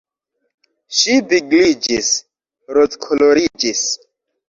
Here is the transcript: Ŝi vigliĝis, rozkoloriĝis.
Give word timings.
Ŝi 1.01 1.19
vigliĝis, 1.35 2.11
rozkoloriĝis. 2.79 3.89